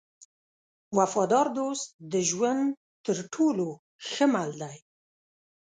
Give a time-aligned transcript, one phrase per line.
[0.97, 2.65] وفادار دوست د ژوند
[3.05, 3.67] تر ټولو
[4.09, 4.77] ښه مل دی.